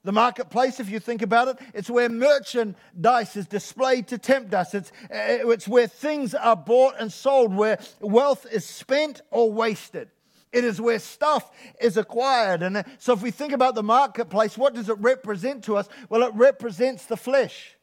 [0.04, 4.72] The marketplace, if you think about it, it's where merchandise is displayed to tempt us.
[4.72, 10.08] It's, uh, it's where things are bought and sold, where wealth is spent or wasted.
[10.52, 12.62] It is where stuff is acquired.
[12.62, 15.88] And so, if we think about the marketplace, what does it represent to us?
[16.08, 17.75] Well, it represents the flesh.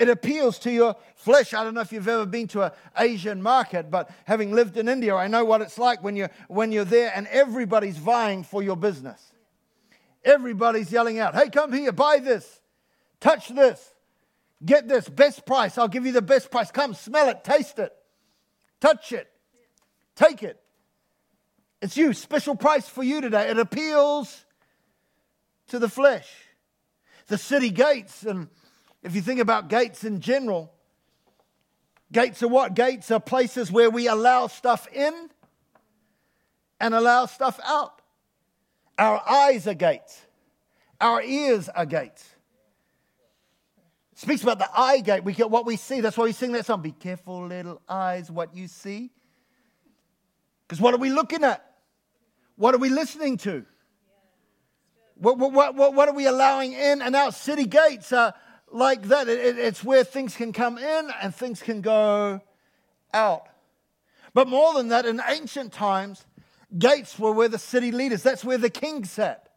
[0.00, 1.52] It appeals to your flesh.
[1.52, 4.88] I don't know if you've ever been to an Asian market, but having lived in
[4.88, 8.62] India, I know what it's like when you're, when you're there and everybody's vying for
[8.62, 9.20] your business.
[10.24, 12.62] Everybody's yelling out, hey, come here, buy this,
[13.20, 13.92] touch this,
[14.64, 15.76] get this, best price.
[15.76, 16.70] I'll give you the best price.
[16.70, 17.92] Come, smell it, taste it,
[18.80, 19.30] touch it,
[20.16, 20.58] take it.
[21.82, 23.50] It's you, special price for you today.
[23.50, 24.46] It appeals
[25.68, 26.26] to the flesh.
[27.26, 28.48] The city gates and
[29.02, 30.72] if you think about gates in general,
[32.12, 32.74] gates are what?
[32.74, 35.30] Gates are places where we allow stuff in
[36.78, 38.02] and allow stuff out.
[38.98, 40.20] Our eyes are gates,
[41.00, 42.28] our ears are gates.
[44.14, 45.24] Speaks about the eye gate.
[45.24, 46.02] We get what we see.
[46.02, 46.82] That's why we sing that song.
[46.82, 49.10] Be careful, little eyes, what you see.
[50.68, 51.64] Because what are we looking at?
[52.56, 53.64] What are we listening to?
[55.14, 57.32] What, what, what, what are we allowing in and out?
[57.32, 58.34] City gates are
[58.70, 59.28] like that.
[59.28, 62.40] It, it's where things can come in and things can go
[63.12, 63.46] out.
[64.32, 66.24] But more than that, in ancient times,
[66.78, 69.48] gates were where the city leaders, that's where the king sat.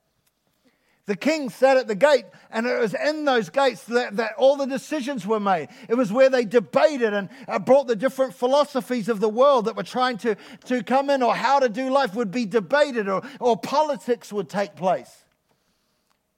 [1.05, 4.55] The king sat at the gate, and it was in those gates that, that all
[4.55, 5.67] the decisions were made.
[5.89, 9.75] It was where they debated and uh, brought the different philosophies of the world that
[9.75, 13.21] were trying to, to come in, or how to do life would be debated, or,
[13.41, 15.25] or politics would take place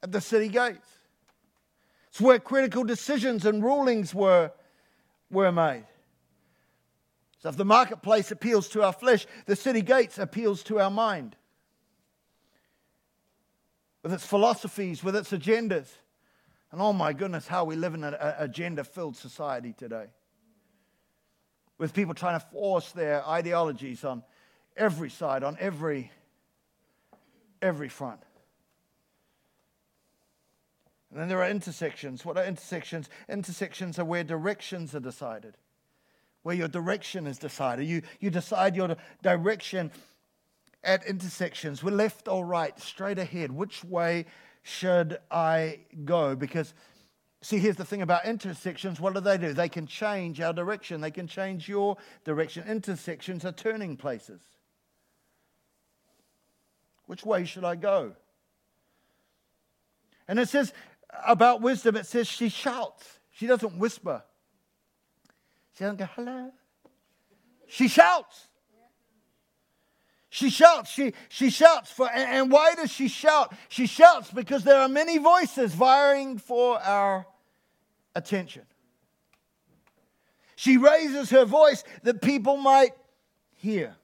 [0.01, 0.94] at the city gates.
[2.15, 4.53] It's where critical decisions and rulings were,
[5.29, 5.83] were made.
[7.39, 11.35] So if the marketplace appeals to our flesh, the city gates appeals to our mind.
[14.01, 15.89] With its philosophies, with its agendas.
[16.71, 20.05] And oh my goodness, how we live in an agenda filled society today.
[21.77, 24.23] With people trying to force their ideologies on
[24.77, 26.13] every side, on every,
[27.61, 28.21] every front.
[31.15, 32.25] And then there are intersections.
[32.25, 33.09] What are intersections?
[33.29, 35.55] Intersections are where directions are decided,
[36.43, 37.87] where your direction is decided.
[37.87, 39.91] You, you decide your direction
[40.83, 41.81] at intersections.
[41.81, 43.53] We're left or right, straight ahead.
[43.53, 44.25] Which way
[44.61, 46.35] should I go?
[46.35, 46.73] Because,
[47.41, 49.53] see, here's the thing about intersections what do they do?
[49.53, 52.67] They can change our direction, they can change your direction.
[52.67, 54.41] Intersections are turning places.
[57.05, 58.17] Which way should I go?
[60.27, 60.73] And it says
[61.25, 63.19] about wisdom, it says she shouts.
[63.31, 64.23] She doesn't whisper.
[65.77, 66.51] She doesn't go, hello.
[67.67, 68.47] She shouts.
[70.29, 73.55] She shouts, she, she shouts for, and why does she shout?
[73.69, 77.25] She shouts because there are many voices vying for our
[78.13, 78.63] attention.
[80.57, 82.91] She raises her voice that people might
[83.53, 83.95] hear.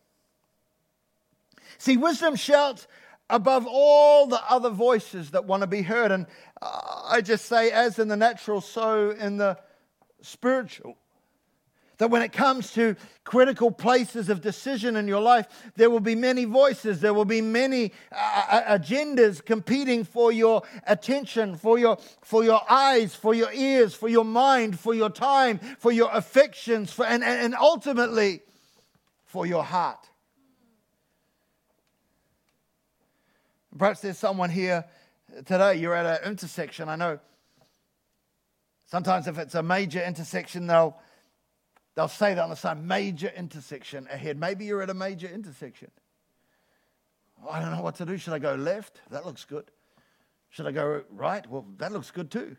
[1.78, 2.88] See, wisdom shouts
[3.32, 6.12] above all the other voices that want to be heard.
[6.12, 6.28] And
[6.62, 9.58] I just say, as in the natural, so in the
[10.22, 10.98] spiritual.
[11.98, 16.16] That when it comes to critical places of decision in your life, there will be
[16.16, 22.00] many voices, there will be many uh, uh, agendas competing for your attention, for your,
[22.24, 26.92] for your eyes, for your ears, for your mind, for your time, for your affections,
[26.92, 28.42] for, and, and ultimately
[29.26, 30.11] for your heart.
[33.78, 34.86] Perhaps there's someone here
[35.46, 36.90] today, you're at an intersection.
[36.90, 37.20] I know
[38.86, 40.98] sometimes if it's a major intersection, they'll
[41.96, 44.38] They'll say that on the sign, major intersection ahead.
[44.38, 45.92] Maybe you're at a major intersection.
[47.44, 48.18] Oh, I don't know what to do.
[48.18, 49.02] Should I go left?
[49.10, 49.70] That looks good.
[50.50, 51.46] Should I go right?
[51.50, 52.56] Well, that looks good too.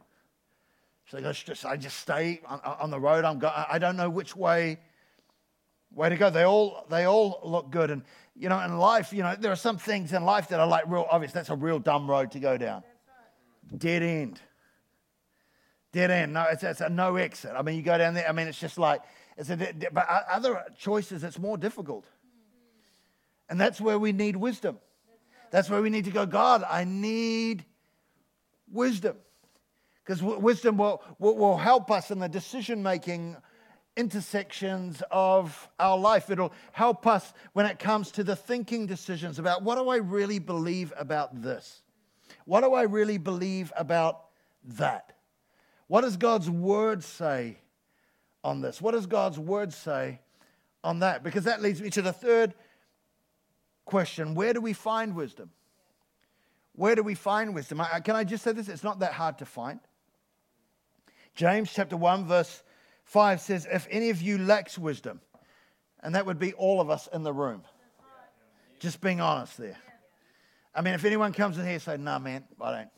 [1.04, 1.32] Should I go?
[1.32, 3.24] Should I just stay on, on the road?
[3.24, 4.80] I'm go- I don't know which way
[5.94, 6.30] way to go.
[6.30, 8.02] They all they all look good, and
[8.34, 10.84] you know, in life, you know, there are some things in life that are like
[10.86, 11.32] real obvious.
[11.32, 12.82] That's a real dumb road to go down.
[13.76, 14.40] Dead end.
[15.92, 16.32] Dead end.
[16.32, 17.52] No, it's, it's a no exit.
[17.56, 18.28] I mean, you go down there.
[18.28, 19.02] I mean, it's just like
[19.36, 19.56] it's a,
[19.92, 22.06] but other choices, it's more difficult.
[23.48, 24.78] And that's where we need wisdom.
[25.50, 27.66] That's where we need to go, God, I need
[28.70, 29.16] wisdom.
[30.02, 33.36] Because w- wisdom will, will, will help us in the decision making
[33.96, 36.30] intersections of our life.
[36.30, 40.38] It'll help us when it comes to the thinking decisions about what do I really
[40.38, 41.82] believe about this?
[42.44, 44.24] What do I really believe about
[44.64, 45.12] that?
[45.86, 47.58] What does God's word say
[48.42, 48.80] on this?
[48.80, 50.20] What does God's word say
[50.82, 51.22] on that?
[51.22, 52.54] Because that leads me to the third
[53.84, 55.50] question Where do we find wisdom?
[56.74, 57.82] Where do we find wisdom?
[58.02, 58.68] Can I just say this?
[58.68, 59.80] It's not that hard to find.
[61.34, 62.62] James chapter 1, verse
[63.12, 65.20] 5 says, If any of you lacks wisdom,
[66.02, 67.62] and that would be all of us in the room.
[68.80, 69.76] Just being honest there.
[70.74, 72.88] I mean, if anyone comes in here and say, "No, nah, man, I don't,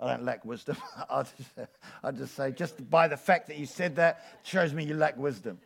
[0.00, 0.78] I don't lack wisdom.
[1.10, 4.94] I'll just, just say, just by the fact that you said that, shows me you
[4.94, 5.60] lack wisdom.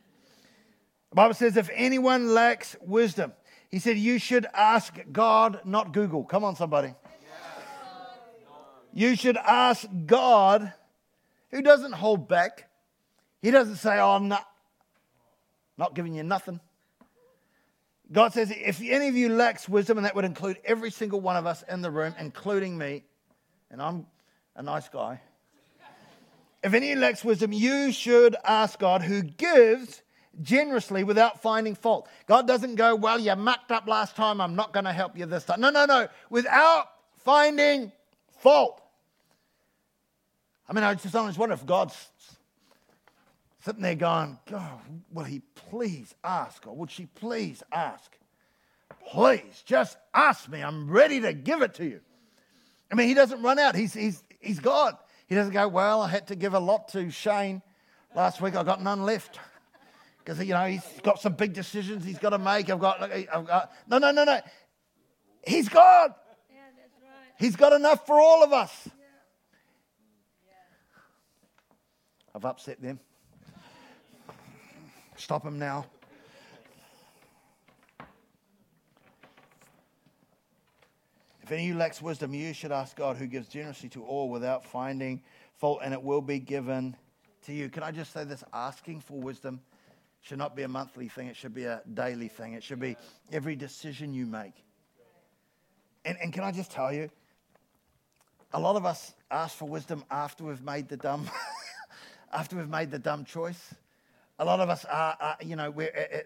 [1.10, 3.32] The Bible says, if anyone lacks wisdom,
[3.70, 6.24] he said, you should ask God, not Google.
[6.24, 6.92] Come on, somebody.
[8.92, 10.72] You should ask God,
[11.50, 12.68] who doesn't hold back.
[13.44, 14.46] He doesn't say, Oh, I'm not
[15.94, 16.60] giving you nothing.
[18.10, 21.36] God says, if any of you lacks wisdom, and that would include every single one
[21.36, 23.04] of us in the room, including me,
[23.70, 24.06] and I'm
[24.56, 25.20] a nice guy.
[26.62, 30.00] If any lacks wisdom, you should ask God who gives
[30.40, 32.08] generously without finding fault.
[32.26, 35.26] God doesn't go, Well, you mucked up last time, I'm not going to help you
[35.26, 35.60] this time.
[35.60, 36.08] No, no, no.
[36.30, 37.92] Without finding
[38.38, 38.80] fault.
[40.66, 41.94] I mean, I just sometimes wonder if God's
[43.64, 48.12] sitting there going, God, will he please ask, or would she please ask?
[49.10, 50.62] Please, just ask me.
[50.62, 52.00] I'm ready to give it to you.
[52.92, 53.74] I mean, he doesn't run out.
[53.74, 54.96] He's, he's, he's God.
[55.26, 57.62] He doesn't go, Well, I had to give a lot to Shane
[58.14, 58.54] last week.
[58.54, 59.40] I got none left.
[60.18, 62.70] Because, you know, he's got some big decisions he's got to make.
[62.70, 64.40] I've got, I've got no, no, no, no.
[65.46, 66.14] He's God.
[66.50, 66.60] Yeah,
[67.02, 67.32] right.
[67.38, 68.72] He's got enough for all of us.
[68.86, 68.92] Yeah.
[70.46, 70.52] Yeah.
[72.34, 73.00] I've upset them.
[75.16, 75.86] Stop him now.
[81.42, 84.30] If any of you lacks wisdom, you should ask God, who gives generously to all
[84.30, 85.22] without finding
[85.56, 86.96] fault, and it will be given
[87.42, 87.68] to you.
[87.68, 88.42] Can I just say this?
[88.54, 89.60] Asking for wisdom
[90.22, 92.54] should not be a monthly thing, it should be a daily thing.
[92.54, 92.96] It should be
[93.30, 94.54] every decision you make.
[96.06, 97.10] And, and can I just tell you,
[98.54, 101.28] a lot of us ask for wisdom after we've made the dumb,
[102.32, 103.74] after we've made the dumb choice.
[104.38, 106.20] A lot of us are, are you know, we eh, eh,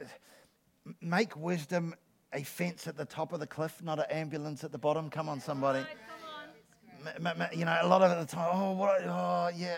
[1.01, 1.95] make wisdom
[2.33, 5.11] a fence at the top of the cliff, not an ambulance at the bottom.
[5.11, 5.81] Come on, somebody.
[5.81, 7.49] Come on.
[7.53, 9.77] You know, a lot of the time, oh, what, oh, yeah.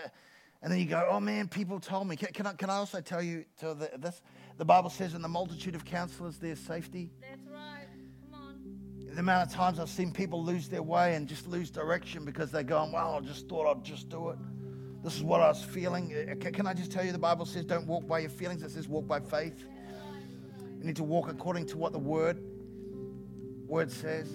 [0.61, 2.15] And then you go, oh man, people told me.
[2.15, 4.21] Can, can I, can I also tell you to the, this?
[4.57, 7.09] The Bible says, in the multitude of counselors, there's safety.
[7.19, 7.87] That's right.
[8.31, 9.13] Come on.
[9.13, 12.51] The amount of times I've seen people lose their way and just lose direction because
[12.51, 14.37] they're going, well, I just thought I'd just do it.
[15.03, 16.13] This is what I was feeling.
[16.13, 18.61] Uh, can I just tell you, the Bible says, don't walk by your feelings.
[18.61, 19.65] It says, walk by faith.
[20.79, 22.41] You need to walk according to what the word
[23.67, 24.27] word says.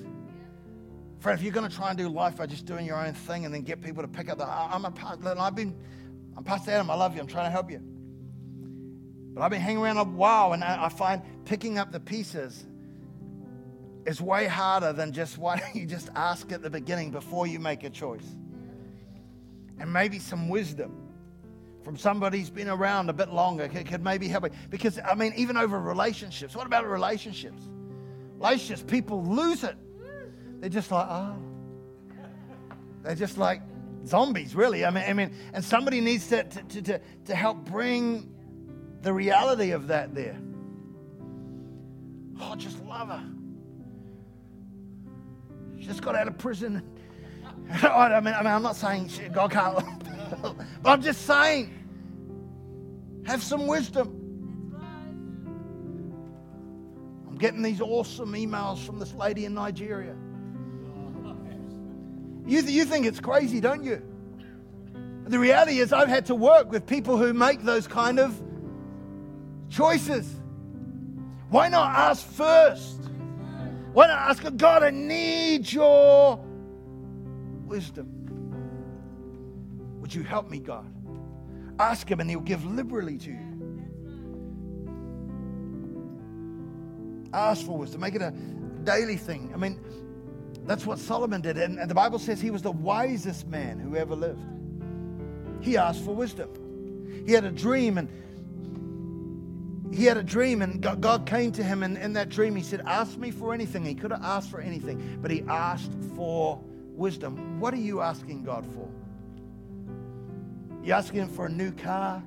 [1.21, 3.45] Friend, if you're going to try and do life by just doing your own thing
[3.45, 5.75] and then get people to pick up the, I'm a pastor, I've been,
[6.37, 7.81] I'm Pastor Adam, I love you, I'm trying to help you.
[9.35, 12.65] But I've been hanging around a while and I find picking up the pieces
[14.07, 17.59] is way harder than just why don't you just ask at the beginning before you
[17.59, 18.37] make a choice?
[19.79, 21.07] And maybe some wisdom
[21.83, 24.49] from somebody who's been around a bit longer could, could maybe help.
[24.71, 27.63] Because, I mean, even over relationships, what about relationships?
[28.39, 29.77] Relationships, people lose it.
[30.61, 31.37] They're just like, oh.
[33.03, 33.63] They're just like
[34.05, 34.85] zombies, really.
[34.85, 38.35] I mean, I mean and somebody needs to, to, to, to help bring
[39.03, 40.37] the reality of that there.
[42.41, 43.23] Oh, just love her.
[45.79, 46.83] She just got out of prison.
[47.83, 49.85] Oh, I mean, I mean, I'm not saying God can't,
[50.83, 51.73] but I'm just saying,
[53.25, 54.23] have some wisdom.
[57.29, 60.15] I'm getting these awesome emails from this lady in Nigeria.
[62.47, 64.01] You, th- you think it's crazy, don't you?
[65.27, 68.41] The reality is, I've had to work with people who make those kind of
[69.69, 70.33] choices.
[71.51, 73.11] Why not ask first?
[73.93, 76.39] Why not ask God, I need your
[77.67, 78.07] wisdom?
[80.01, 80.87] Would you help me, God?
[81.79, 83.47] Ask Him, and He'll give liberally to you.
[87.33, 88.33] Ask for wisdom, make it a
[88.85, 89.51] daily thing.
[89.53, 89.79] I mean,
[90.65, 91.59] that's what Solomon did.
[91.59, 94.41] And, and the Bible says he was the wisest man who ever lived.
[95.61, 96.49] He asked for wisdom.
[97.27, 98.09] He had a dream, and
[99.95, 101.83] he had a dream, and God came to him.
[101.83, 103.85] And in that dream, he said, Ask me for anything.
[103.85, 106.63] He could have asked for anything, but he asked for
[106.97, 107.61] wisdom.
[107.61, 108.89] What are you asking God for?
[110.83, 112.23] You asking him for a new car?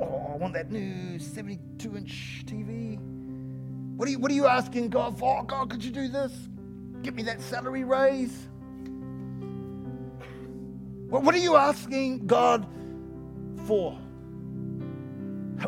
[0.00, 2.98] Oh, I want that new 72 inch TV.
[3.96, 5.38] What are, you, what are you asking God for?
[5.40, 6.32] Oh, God, could you do this?
[7.02, 8.48] Give me that salary raise.
[11.08, 12.66] What are you asking God
[13.66, 13.92] for?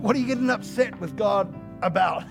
[0.00, 2.24] What are you getting upset with God about?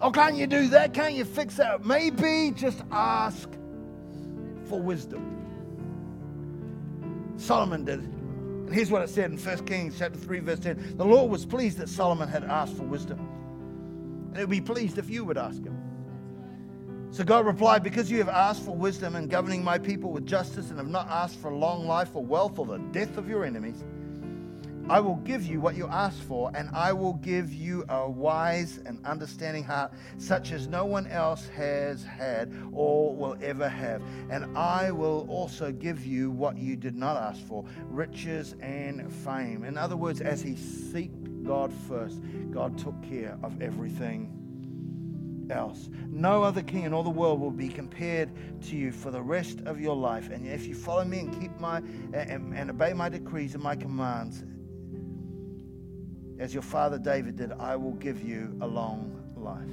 [0.00, 0.92] Oh, can't you do that?
[0.92, 1.84] Can't you fix that?
[1.84, 3.48] Maybe just ask
[4.68, 5.46] for wisdom.
[7.36, 8.00] Solomon did.
[8.00, 10.96] And here's what it said in 1 Kings chapter 3, verse 10.
[10.96, 13.18] The Lord was pleased that Solomon had asked for wisdom.
[14.28, 15.76] And he would be pleased if you would ask him.
[17.10, 20.70] So God replied, Because you have asked for wisdom in governing my people with justice
[20.70, 23.84] and have not asked for long life or wealth or the death of your enemies,
[24.88, 28.78] I will give you what you asked for, and I will give you a wise
[28.86, 34.00] and understanding heart, such as no one else has had or will ever have.
[34.30, 39.64] And I will also give you what you did not ask for riches and fame.
[39.64, 42.20] In other words, as he seeked God first,
[42.52, 44.32] God took care of everything
[45.50, 45.90] else.
[46.10, 48.30] No other king in all the world will be compared
[48.62, 50.30] to you for the rest of your life.
[50.30, 51.78] And if you follow me and keep my
[52.12, 54.44] and, and obey my decrees and my commands,
[56.38, 59.68] as your father David did, I will give you a long life.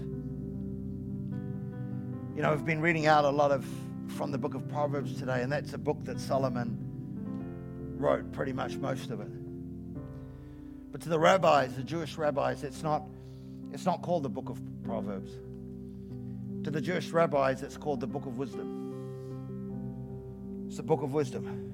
[2.35, 3.65] You know, I've been reading out a lot of
[4.07, 6.77] from the book of Proverbs today, and that's a book that Solomon
[7.97, 9.27] wrote pretty much most of it.
[10.91, 13.03] But to the rabbis, the Jewish rabbis, it's not,
[13.71, 15.31] it's not called the book of Proverbs.
[16.63, 18.79] To the Jewish rabbis, it's called the Book of Wisdom.
[20.67, 21.71] It's the Book of Wisdom.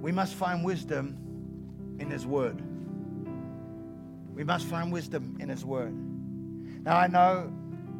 [0.00, 1.16] We must find wisdom
[1.98, 2.62] in His Word.
[4.36, 5.94] We must find wisdom in His Word.
[6.84, 7.50] Now, I know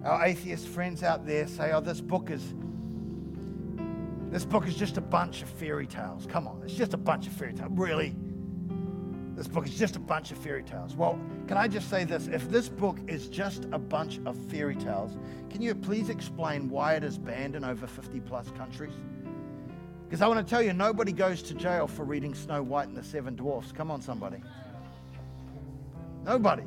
[0.05, 2.55] our atheist friends out there say, oh, this book is.
[4.31, 6.27] This book is just a bunch of fairy tales.
[6.27, 7.70] Come on, it's just a bunch of fairy tales.
[7.72, 8.14] Really?
[9.35, 10.94] This book is just a bunch of fairy tales.
[10.94, 12.27] Well, can I just say this?
[12.27, 15.16] If this book is just a bunch of fairy tales,
[15.49, 18.92] can you please explain why it is banned in over 50 plus countries?
[20.05, 22.96] Because I want to tell you, nobody goes to jail for reading Snow White and
[22.96, 23.72] the Seven Dwarfs.
[23.72, 24.42] Come on, somebody.
[26.26, 26.64] Nobody.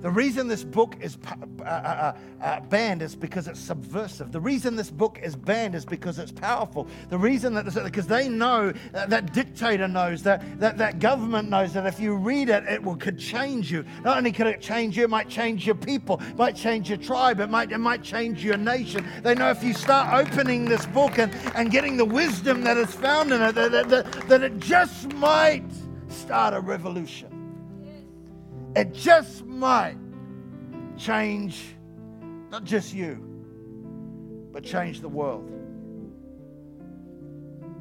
[0.00, 4.30] The reason this book is uh, uh, uh, banned is because it's subversive.
[4.30, 6.86] The reason this book is banned is because it's powerful.
[7.08, 11.72] The reason that because they know that, that dictator knows that, that that government knows
[11.72, 13.84] that if you read it, it will could change you.
[14.04, 16.98] Not only could it change you, it might change your people, it might change your
[16.98, 19.04] tribe, it might it might change your nation.
[19.24, 22.94] They know if you start opening this book and, and getting the wisdom that is
[22.94, 25.64] found in it, that, that, that, that it just might
[26.08, 27.37] start a revolution.
[28.78, 29.96] It just might
[30.96, 31.74] change
[32.48, 33.16] not just you,
[34.52, 35.50] but change the world.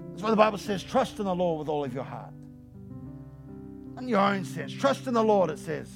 [0.09, 2.33] That's why the Bible says, trust in the Lord with all of your heart.
[3.99, 4.73] In your own sense.
[4.73, 5.87] Trust in the Lord, it says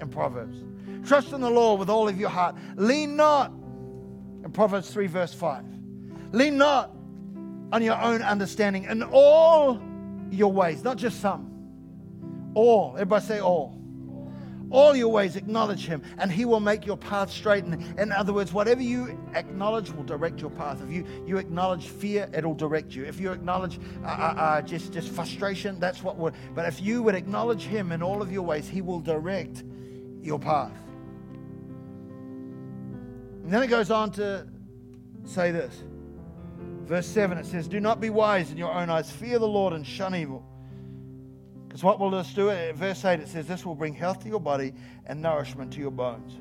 [0.00, 0.56] in Proverbs.
[1.04, 2.54] Trust in the Lord with all of your heart.
[2.76, 3.50] Lean not
[4.44, 5.64] In Proverbs 3, verse 5.
[6.30, 6.94] Lean not
[7.72, 9.82] on your own understanding in all
[10.30, 12.52] your ways, not just some.
[12.54, 12.92] All.
[12.94, 13.77] Everybody say all.
[14.70, 17.64] All your ways acknowledge him, and he will make your path straight.
[17.64, 20.82] And in other words, whatever you acknowledge will direct your path.
[20.82, 23.04] If you, you acknowledge fear, it'll direct you.
[23.04, 26.34] If you acknowledge uh, uh, uh, just, just frustration, that's what would.
[26.54, 29.64] But if you would acknowledge him in all of your ways, he will direct
[30.22, 30.72] your path.
[33.44, 34.46] And then it goes on to
[35.24, 35.82] say this.
[36.84, 39.10] Verse 7, it says, Do not be wise in your own eyes.
[39.10, 40.44] Fear the Lord and shun evil.
[41.78, 42.50] Because what will this do?
[42.50, 44.72] At verse 8, it says, This will bring health to your body
[45.06, 46.32] and nourishment to your bones.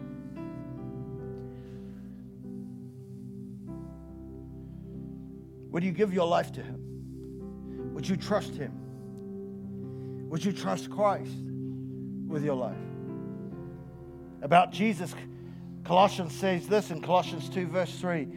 [5.69, 7.93] Would you give your life to Him?
[7.93, 8.71] Would you trust Him?
[10.27, 11.37] Would you trust Christ
[12.25, 12.75] with your life?
[14.41, 15.13] About Jesus,
[15.83, 18.27] Colossians says this in Colossians 2, verse 3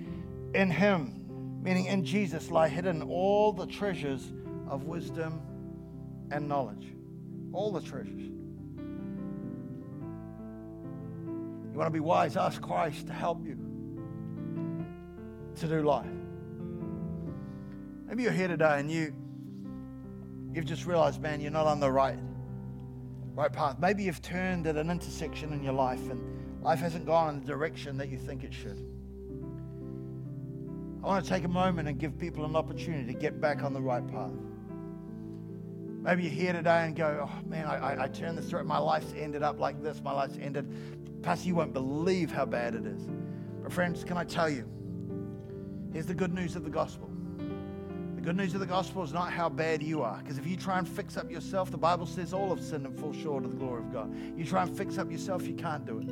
[0.53, 4.35] In Him, meaning in Jesus, lie hidden all the treasures
[4.69, 5.41] of wisdom
[6.31, 6.87] and knowledge.
[7.53, 8.23] All the treasures.
[11.73, 12.37] You want to be wise?
[12.37, 13.57] Ask Christ to help you
[15.57, 16.07] to do life.
[18.07, 19.15] Maybe you're here today and you
[20.53, 22.19] you've just realized, man, you're not on the right
[23.35, 23.79] right path.
[23.79, 27.47] Maybe you've turned at an intersection in your life and life hasn't gone in the
[27.47, 28.85] direction that you think it should.
[31.03, 33.73] I want to take a moment and give people an opportunity to get back on
[33.73, 34.33] the right path.
[36.03, 38.65] Maybe you're here today and go, oh man, I, I, I turned this through.
[38.65, 40.01] My life's ended up like this.
[40.03, 41.23] My life's ended.
[41.23, 43.07] Pastor, you won't believe how bad it is.
[43.63, 44.67] But friends, can I tell you?
[45.93, 47.11] Here's the good news of the gospel.
[48.15, 50.19] The good news of the gospel is not how bad you are.
[50.19, 52.99] Because if you try and fix up yourself, the Bible says all have sinned and
[52.99, 54.15] fall short of the glory of God.
[54.37, 56.09] You try and fix up yourself, you can't do it.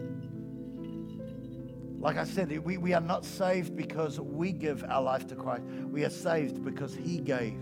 [1.99, 5.65] Like I said, we, we are not saved because we give our life to Christ.
[5.91, 7.59] We are saved because He gave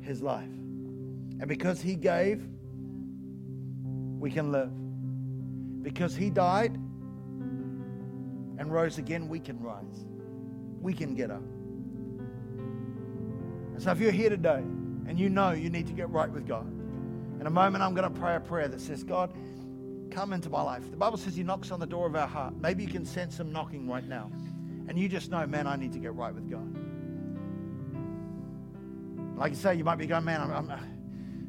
[0.00, 0.48] His life.
[1.40, 2.46] And because He gave,
[4.18, 4.70] we can live.
[5.82, 6.74] Because He died
[8.58, 10.06] and rose again, we can rise.
[10.80, 11.42] We can get up.
[13.74, 14.62] And so if you're here today
[15.06, 16.66] and you know you need to get right with God,
[17.40, 19.32] in a moment I'm going to pray a prayer that says, God,
[20.10, 20.90] come into my life.
[20.90, 22.54] The Bible says He knocks on the door of our heart.
[22.60, 24.30] Maybe you can sense Him knocking right now.
[24.88, 26.76] And you just know, man, I need to get right with God.
[29.36, 30.93] Like you say, you might be going, man, I'm, I'm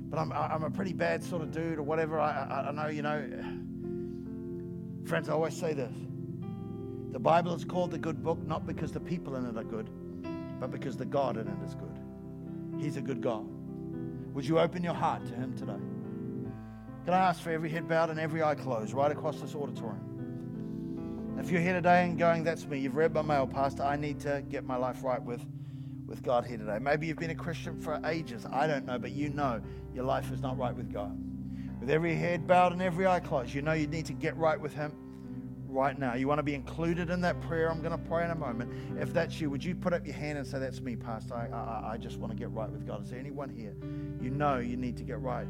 [0.09, 2.19] but I'm, I'm a pretty bad sort of dude or whatever.
[2.19, 3.27] I, I, I know, you know.
[5.05, 5.93] Friends, I always say this
[7.11, 9.89] the Bible is called the good book not because the people in it are good,
[10.59, 11.97] but because the God in it is good.
[12.77, 13.47] He's a good God.
[14.33, 15.79] Would you open your heart to Him today?
[17.05, 21.37] Can I ask for every head bowed and every eye closed right across this auditorium?
[21.39, 24.19] If you're here today and going, that's me, you've read my mail, Pastor, I need
[24.21, 25.45] to get my life right with,
[26.07, 26.77] with God here today.
[26.79, 28.45] Maybe you've been a Christian for ages.
[28.51, 29.61] I don't know, but you know
[29.93, 31.17] your life is not right with God.
[31.79, 34.59] With every head bowed and every eye closed, you know you need to get right
[34.59, 34.93] with Him
[35.67, 36.15] right now.
[36.15, 37.69] You want to be included in that prayer.
[37.69, 38.71] I'm going to pray in a moment.
[38.99, 41.35] If that's you, would you put up your hand and say, That's me, Pastor?
[41.35, 43.03] I, I, I just want to get right with God.
[43.03, 43.75] Is there anyone here?
[44.21, 45.47] You know you need to get right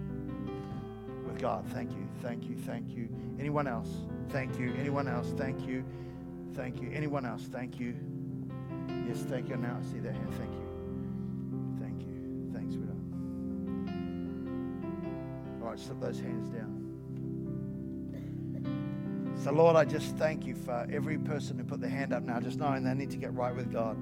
[1.26, 1.66] with God.
[1.68, 3.10] Thank you, thank you, thank you.
[3.40, 3.90] Anyone else?
[4.30, 4.74] Thank you.
[4.80, 5.34] Anyone else?
[5.38, 5.86] Thank you,
[6.54, 6.90] thank you.
[6.92, 7.44] Anyone else?
[7.44, 7.96] Thank you.
[9.08, 9.58] Yes, thank you.
[9.58, 10.34] Now I see that hand.
[10.36, 10.66] Thank you.
[11.80, 12.50] Thank you.
[12.54, 12.98] Thanks, sweetheart.
[15.62, 16.86] All right, slip those hands down.
[19.44, 22.40] So, Lord, I just thank you for every person who put their hand up now,
[22.40, 23.96] just knowing they need to get right with God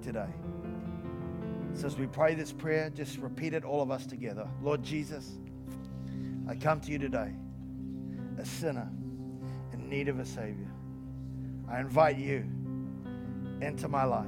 [0.00, 0.30] today.
[1.74, 4.48] So, as we pray this prayer, just repeat it, all of us together.
[4.62, 5.32] Lord Jesus,
[6.48, 7.32] I come to you today,
[8.38, 8.88] a sinner
[9.74, 10.70] in need of a Savior.
[11.68, 12.48] I invite you
[13.64, 14.26] into my life,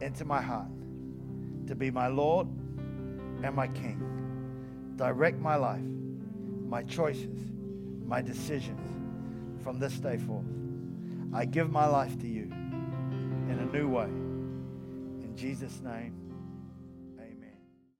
[0.00, 0.70] into my heart,
[1.66, 2.48] to be my Lord
[3.42, 4.92] and my King.
[4.96, 5.84] Direct my life,
[6.66, 7.38] my choices,
[8.04, 8.80] my decisions
[9.62, 10.44] from this day forth.
[11.32, 14.04] I give my life to you in a new way.
[14.04, 16.29] In Jesus' name.